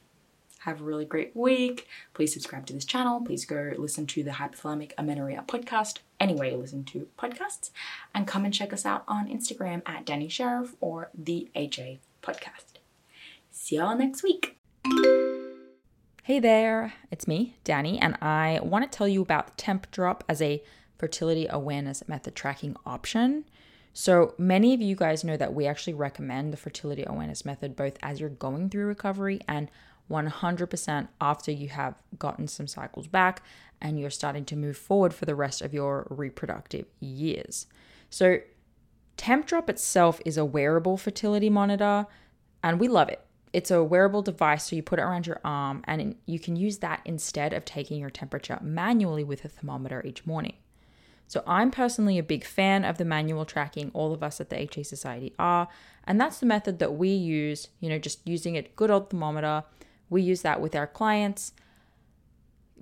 have 0.60 0.82
a 0.82 0.84
really 0.84 1.06
great 1.06 1.36
week. 1.36 1.88
Please 2.14 2.34
subscribe 2.34 2.66
to 2.68 2.74
this 2.74 2.86
channel. 2.86 3.22
Please 3.22 3.46
go 3.46 3.74
listen 3.78 4.06
to 4.08 4.24
the 4.24 4.32
Hypothalamic 4.32 4.92
Amenorrhea 4.98 5.44
podcast, 5.48 6.00
anywhere 6.20 6.50
you 6.50 6.58
listen 6.58 6.84
to 6.86 7.08
podcasts, 7.18 7.72
and 8.14 8.28
come 8.28 8.46
and 8.46 8.54
check 8.54 8.74
us 8.74 8.86
out 8.86 9.04
on 9.08 9.28
Instagram 9.28 9.82
at 9.86 10.06
Dani 10.06 10.30
Sheriff 10.30 10.76
or 10.82 11.10
the 11.18 11.50
HA 11.56 12.00
Podcast. 12.22 12.80
See 13.52 13.78
y'all 13.78 13.98
next 13.98 14.24
week. 14.24 14.58
Hey 16.24 16.40
there, 16.40 16.94
it's 17.10 17.28
me, 17.28 17.56
Dani, 17.66 17.98
and 18.02 18.16
I 18.22 18.60
want 18.62 18.90
to 18.90 18.96
tell 18.96 19.08
you 19.08 19.22
about 19.22 19.58
Tempdrop 19.58 20.22
as 20.30 20.42
a 20.42 20.62
fertility 20.98 21.48
awareness 21.50 22.08
method 22.08 22.36
tracking 22.36 22.76
option. 22.86 23.46
So, 23.94 24.36
many 24.38 24.74
of 24.74 24.82
you 24.82 24.96
guys 24.96 25.24
know 25.24 25.38
that 25.38 25.54
we 25.54 25.66
actually 25.66 25.96
recommend 25.96 26.54
the 26.54 26.58
fertility 26.58 27.04
awareness 27.08 27.46
method 27.46 27.76
both 27.76 27.98
as 28.04 28.20
you're 28.20 28.30
going 28.30 28.70
through 28.70 28.86
recovery 28.86 29.42
and 29.48 29.72
100% 30.10 31.08
after 31.22 31.52
you 31.52 31.70
have 31.70 32.02
gotten 32.18 32.48
some 32.48 32.68
cycles 32.68 33.08
back 33.08 33.44
and 33.82 34.00
you're 34.00 34.10
starting 34.10 34.46
to 34.46 34.56
move 34.56 34.78
forward 34.78 35.14
for 35.14 35.26
the 35.26 35.36
rest 35.36 35.62
of 35.62 35.74
your 35.74 36.08
reproductive 36.10 36.86
years. 37.00 37.68
So, 38.10 38.40
Tempdrop 39.18 39.70
itself 39.70 40.22
is 40.26 40.38
a 40.38 40.46
wearable 40.46 40.96
fertility 40.96 41.50
monitor 41.50 42.08
and 42.64 42.80
we 42.80 42.88
love 42.88 43.10
it. 43.10 43.22
It's 43.52 43.72
a 43.72 43.84
wearable 43.84 44.22
device, 44.22 44.70
so 44.70 44.76
you 44.76 44.84
put 44.84 45.00
it 45.00 45.02
around 45.02 45.28
your 45.28 45.42
arm 45.44 45.84
and 45.86 46.16
you 46.26 46.40
can 46.40 46.56
use 46.56 46.78
that 46.78 47.02
instead 47.04 47.52
of 47.52 47.66
taking 47.66 48.00
your 48.00 48.10
temperature 48.10 48.60
manually 48.62 49.24
with 49.24 49.44
a 49.44 49.50
thermometer 49.50 50.02
each 50.06 50.26
morning. 50.26 50.56
So, 51.28 51.44
I'm 51.46 51.70
personally 51.70 52.18
a 52.18 52.24
big 52.24 52.44
fan 52.44 52.84
of 52.86 52.98
the 52.98 53.06
manual 53.06 53.46
tracking, 53.46 53.92
all 53.94 54.14
of 54.14 54.24
us 54.24 54.42
at 54.42 54.50
the 54.50 54.60
HA 54.60 54.84
Society 54.84 55.34
are, 55.38 55.68
and 56.06 56.20
that's 56.20 56.40
the 56.40 56.46
method 56.46 56.80
that 56.80 56.96
we 56.96 57.10
use, 57.10 57.68
you 57.80 57.90
know, 57.90 58.00
just 58.00 58.28
using 58.28 58.58
a 58.58 58.64
good 58.64 58.90
old 58.90 59.10
thermometer 59.10 59.64
we 60.10 60.22
use 60.22 60.42
that 60.42 60.62
with 60.62 60.76
our 60.76 60.88
clients 60.88 61.54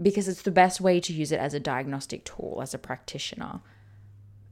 because 0.02 0.28
it's 0.28 0.44
the 0.44 0.52
best 0.52 0.80
way 0.80 1.00
to 1.00 1.14
use 1.14 1.32
it 1.32 1.40
as 1.40 1.54
a 1.54 1.60
diagnostic 1.60 2.24
tool 2.24 2.60
as 2.62 2.74
a 2.74 2.78
practitioner. 2.78 3.62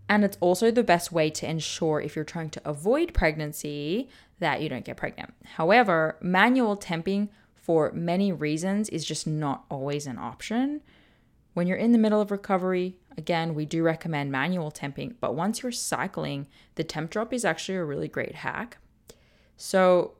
And 0.08 0.24
it's 0.24 0.38
also 0.40 0.72
the 0.72 0.84
best 0.84 1.12
way 1.12 1.30
to 1.32 1.50
ensure 1.50 2.00
if 2.00 2.16
you're 2.16 2.26
trying 2.26 2.52
to 2.52 2.62
avoid 2.68 3.14
pregnancy 3.14 4.10
that 4.40 4.62
you 4.62 4.70
don't 4.70 4.86
get 4.86 4.98
pregnant. 4.98 5.34
However, 5.56 6.18
manual 6.22 6.78
temping 6.78 7.30
for 7.56 7.92
many 7.92 8.32
reasons 8.32 8.90
is 8.90 9.06
just 9.06 9.26
not 9.26 9.66
always 9.70 10.06
an 10.06 10.20
option. 10.20 10.82
When 11.54 11.68
you're 11.68 11.78
in 11.78 11.92
the 11.92 11.98
middle 11.98 12.22
of 12.22 12.30
recovery, 12.30 12.98
again, 13.18 13.56
we 13.56 13.66
do 13.66 13.82
recommend 13.82 14.32
manual 14.32 14.72
temping, 14.72 15.16
but 15.20 15.36
once 15.36 15.64
you're 15.64 15.72
cycling, 15.72 16.48
the 16.76 16.84
Tempdrop 16.84 17.34
is 17.34 17.46
actually 17.46 17.78
a 17.78 17.84
really 17.84 18.08
great 18.08 18.36
hack. 18.36 18.78
So 19.58 20.16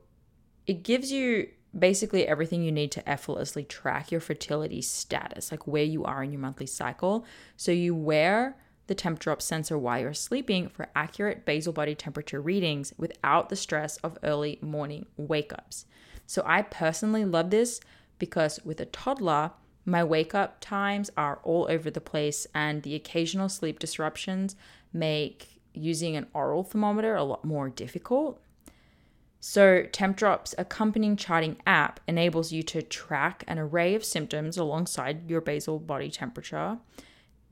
it 0.66 0.82
gives 0.82 1.12
you 1.12 1.48
basically 1.78 2.26
everything 2.26 2.62
you 2.62 2.72
need 2.72 2.90
to 2.92 3.08
effortlessly 3.08 3.64
track 3.64 4.10
your 4.10 4.20
fertility 4.20 4.80
status, 4.80 5.50
like 5.50 5.66
where 5.66 5.82
you 5.82 6.04
are 6.04 6.22
in 6.22 6.32
your 6.32 6.40
monthly 6.40 6.66
cycle. 6.66 7.24
So 7.56 7.72
you 7.72 7.94
wear 7.94 8.56
the 8.86 8.94
Tempdrop 8.94 9.42
sensor 9.42 9.76
while 9.76 10.00
you're 10.00 10.14
sleeping 10.14 10.68
for 10.68 10.88
accurate 10.94 11.44
basal 11.44 11.72
body 11.72 11.94
temperature 11.94 12.40
readings 12.40 12.92
without 12.96 13.48
the 13.48 13.56
stress 13.56 13.96
of 13.98 14.18
early 14.22 14.58
morning 14.62 15.06
wake 15.16 15.52
ups. 15.52 15.86
So 16.26 16.42
I 16.46 16.62
personally 16.62 17.24
love 17.24 17.50
this 17.50 17.80
because 18.18 18.60
with 18.64 18.80
a 18.80 18.86
toddler, 18.86 19.50
my 19.84 20.02
wake 20.02 20.34
up 20.34 20.60
times 20.60 21.10
are 21.16 21.38
all 21.44 21.66
over 21.70 21.90
the 21.90 22.00
place, 22.00 22.46
and 22.52 22.82
the 22.82 22.96
occasional 22.96 23.48
sleep 23.48 23.78
disruptions 23.78 24.56
make 24.92 25.60
using 25.72 26.16
an 26.16 26.26
oral 26.34 26.64
thermometer 26.64 27.14
a 27.14 27.22
lot 27.22 27.44
more 27.44 27.68
difficult. 27.68 28.40
So, 29.48 29.84
Tempdrop's 29.92 30.56
accompanying 30.58 31.14
charting 31.14 31.58
app 31.68 32.00
enables 32.08 32.50
you 32.50 32.64
to 32.64 32.82
track 32.82 33.44
an 33.46 33.60
array 33.60 33.94
of 33.94 34.04
symptoms 34.04 34.58
alongside 34.58 35.30
your 35.30 35.40
basal 35.40 35.78
body 35.78 36.10
temperature. 36.10 36.78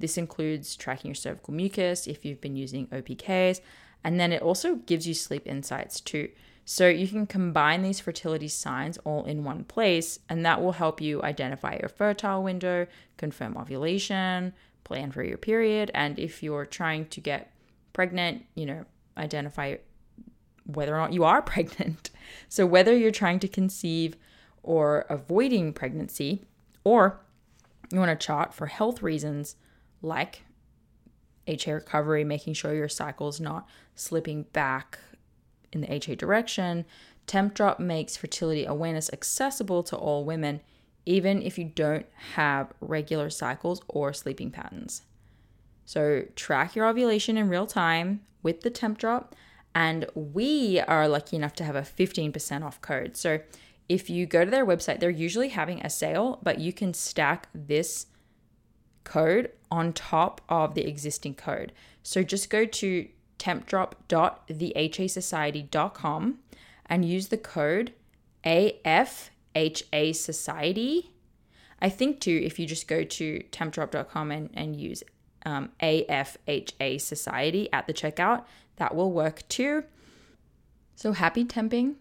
This 0.00 0.18
includes 0.18 0.74
tracking 0.74 1.10
your 1.10 1.14
cervical 1.14 1.54
mucus 1.54 2.08
if 2.08 2.24
you've 2.24 2.40
been 2.40 2.56
using 2.56 2.88
OPKs, 2.88 3.60
and 4.02 4.18
then 4.18 4.32
it 4.32 4.42
also 4.42 4.74
gives 4.74 5.06
you 5.06 5.14
sleep 5.14 5.46
insights 5.46 6.00
too. 6.00 6.30
So, 6.64 6.88
you 6.88 7.06
can 7.06 7.28
combine 7.28 7.82
these 7.82 8.00
fertility 8.00 8.48
signs 8.48 8.98
all 9.04 9.24
in 9.24 9.44
one 9.44 9.62
place, 9.62 10.18
and 10.28 10.44
that 10.44 10.60
will 10.60 10.72
help 10.72 11.00
you 11.00 11.22
identify 11.22 11.78
your 11.80 11.88
fertile 11.88 12.42
window, 12.42 12.88
confirm 13.18 13.56
ovulation, 13.56 14.52
plan 14.82 15.12
for 15.12 15.22
your 15.22 15.38
period, 15.38 15.92
and 15.94 16.18
if 16.18 16.42
you're 16.42 16.66
trying 16.66 17.06
to 17.06 17.20
get 17.20 17.52
pregnant, 17.92 18.46
you 18.56 18.66
know, 18.66 18.84
identify 19.16 19.76
whether 20.64 20.94
or 20.94 20.98
not 20.98 21.12
you 21.12 21.24
are 21.24 21.42
pregnant. 21.54 22.10
So, 22.48 22.66
whether 22.66 22.96
you're 22.96 23.10
trying 23.10 23.40
to 23.40 23.48
conceive 23.48 24.16
or 24.62 25.06
avoiding 25.10 25.72
pregnancy, 25.72 26.44
or 26.84 27.20
you 27.92 27.98
want 27.98 28.18
to 28.18 28.26
chart 28.26 28.54
for 28.54 28.66
health 28.66 29.02
reasons 29.02 29.56
like 30.02 30.42
HA 31.46 31.72
recovery, 31.72 32.24
making 32.24 32.54
sure 32.54 32.74
your 32.74 32.88
cycle 32.88 33.28
is 33.28 33.40
not 33.40 33.68
slipping 33.94 34.44
back 34.52 34.98
in 35.72 35.82
the 35.82 35.92
HA 35.92 36.14
direction, 36.16 36.84
Tempdrop 37.26 37.78
makes 37.78 38.16
fertility 38.16 38.64
awareness 38.64 39.10
accessible 39.12 39.82
to 39.84 39.96
all 39.96 40.24
women, 40.24 40.60
even 41.06 41.42
if 41.42 41.58
you 41.58 41.64
don't 41.64 42.06
have 42.34 42.72
regular 42.80 43.30
cycles 43.30 43.82
or 43.88 44.12
sleeping 44.12 44.50
patterns. 44.50 45.02
So, 45.84 46.24
track 46.34 46.74
your 46.74 46.86
ovulation 46.86 47.36
in 47.36 47.48
real 47.48 47.66
time 47.66 48.22
with 48.42 48.62
the 48.62 48.70
Tempdrop 48.70 49.32
and 49.74 50.06
we 50.14 50.80
are 50.80 51.08
lucky 51.08 51.36
enough 51.36 51.54
to 51.54 51.64
have 51.64 51.76
a 51.76 51.82
15% 51.82 52.64
off 52.64 52.80
code. 52.80 53.16
So 53.16 53.40
if 53.88 54.08
you 54.08 54.26
go 54.26 54.44
to 54.44 54.50
their 54.50 54.66
website, 54.66 55.00
they're 55.00 55.10
usually 55.10 55.48
having 55.48 55.84
a 55.84 55.90
sale, 55.90 56.38
but 56.42 56.58
you 56.58 56.72
can 56.72 56.94
stack 56.94 57.48
this 57.54 58.06
code 59.02 59.50
on 59.70 59.92
top 59.92 60.40
of 60.48 60.74
the 60.74 60.86
existing 60.86 61.34
code. 61.34 61.72
So 62.02 62.22
just 62.22 62.48
go 62.50 62.64
to 62.64 63.08
tempdrop.thehasociety.com 63.38 66.38
and 66.86 67.04
use 67.04 67.28
the 67.28 67.36
code 67.36 67.92
AFHA 68.44 70.14
Society. 70.14 71.10
I 71.80 71.88
think 71.88 72.20
too, 72.20 72.40
if 72.42 72.58
you 72.58 72.66
just 72.66 72.88
go 72.88 73.04
to 73.04 73.42
tempdrop.com 73.50 74.30
and, 74.30 74.50
and 74.54 74.76
use 74.76 75.02
um, 75.44 75.70
AFHA 75.82 77.00
Society 77.00 77.70
at 77.72 77.86
the 77.86 77.92
checkout, 77.92 78.44
that 78.76 78.94
will 78.94 79.12
work 79.12 79.46
too. 79.48 79.84
So 80.96 81.12
happy 81.12 81.44
temping 81.44 81.96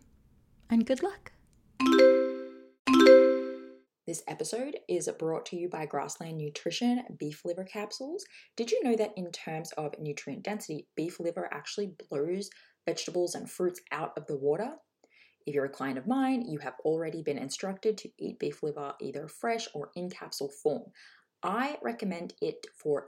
and 0.70 0.86
good 0.86 1.02
luck. 1.04 1.32
This 4.06 4.22
episode 4.28 4.78
is 4.90 5.10
brought 5.18 5.46
to 5.48 5.56
you 5.56 5.70
by 5.70 5.86
Grassland 5.86 6.38
Nutrition 6.38 7.04
beef 7.18 7.44
liver 7.46 7.64
capsules. 7.64 8.26
Did 8.58 8.70
you 8.70 8.84
know 8.84 8.96
that 8.98 9.14
in 9.16 9.32
terms 9.32 9.72
of 9.78 9.98
nutrient 9.98 10.44
density, 10.44 10.88
beef 10.96 11.20
liver 11.20 11.50
actually 11.54 11.94
blows 12.10 12.50
vegetables 12.86 13.34
and 13.34 13.50
fruits 13.50 13.82
out 13.92 14.12
of 14.18 14.28
the 14.28 14.36
water? 14.36 14.74
If 15.46 15.56
you're 15.56 15.66
a 15.66 15.70
client 15.70 15.98
of 15.98 16.06
mine, 16.06 16.46
you 16.48 16.60
have 16.60 16.76
already 16.86 17.24
been 17.24 17.38
instructed 17.38 17.98
to 18.00 18.10
eat 18.20 18.40
beef 18.40 18.62
liver 18.62 18.94
either 19.02 19.28
fresh 19.28 19.68
or 19.74 19.90
in 19.96 20.10
capsule 20.10 20.52
form. 20.62 20.84
I 21.42 21.78
recommend 21.82 22.34
it 22.42 22.68
for 22.76 23.08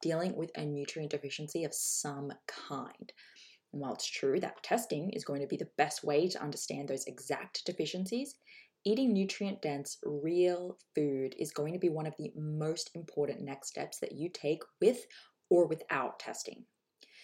dealing 0.00 0.34
with 0.36 0.50
a 0.56 0.64
nutrient 0.64 1.10
deficiency 1.10 1.64
of 1.64 1.74
some 1.74 2.32
kind. 2.46 3.12
And 3.72 3.80
while 3.80 3.94
it's 3.94 4.06
true 4.06 4.40
that 4.40 4.62
testing 4.62 5.10
is 5.10 5.24
going 5.24 5.40
to 5.40 5.46
be 5.46 5.56
the 5.56 5.70
best 5.78 6.02
way 6.02 6.28
to 6.28 6.42
understand 6.42 6.88
those 6.88 7.06
exact 7.06 7.64
deficiencies 7.64 8.34
eating 8.84 9.12
nutrient 9.12 9.60
dense 9.60 9.98
real 10.04 10.78
food 10.94 11.34
is 11.38 11.52
going 11.52 11.72
to 11.72 11.78
be 11.78 11.88
one 11.88 12.06
of 12.06 12.14
the 12.18 12.32
most 12.34 12.90
important 12.94 13.40
next 13.42 13.68
steps 13.68 13.98
that 13.98 14.12
you 14.12 14.28
take 14.28 14.62
with 14.80 15.06
or 15.50 15.66
without 15.66 16.18
testing 16.18 16.64